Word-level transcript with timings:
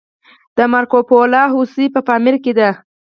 د 0.57 0.59
مارکوپولو 0.73 1.41
هوسۍ 1.53 1.85
په 1.95 1.99
پامیر 2.07 2.35
کې 2.43 2.51
ده 2.59 2.69